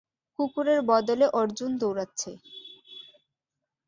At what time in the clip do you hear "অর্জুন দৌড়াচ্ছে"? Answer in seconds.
1.33-2.31